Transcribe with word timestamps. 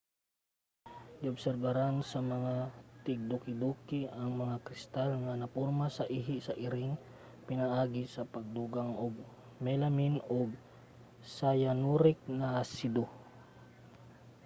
giobserbahan 1.21 1.95
sa 2.11 2.19
mga 2.33 2.53
tigdukiduki 3.05 4.01
ang 4.19 4.29
mga 4.41 4.57
kristal 4.65 5.09
nga 5.23 5.33
naporma 5.41 5.85
sa 5.97 6.03
ihi 6.19 6.37
sa 6.47 6.53
iring 6.65 6.93
pinaagi 7.47 8.03
sa 8.13 8.23
pagdugang 8.33 8.91
og 9.05 9.13
melamine 9.63 10.19
ug 10.39 10.49
cyanuric 11.33 12.19
nga 12.37 12.49
asido 12.61 13.05